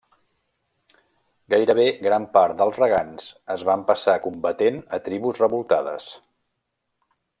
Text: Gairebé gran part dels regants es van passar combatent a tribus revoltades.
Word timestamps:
Gairebé 1.53 1.85
gran 2.07 2.25
part 2.37 2.57
dels 2.61 2.79
regants 2.83 3.27
es 3.57 3.67
van 3.69 3.83
passar 3.91 4.17
combatent 4.25 4.81
a 4.99 5.01
tribus 5.11 5.43
revoltades. 5.45 6.09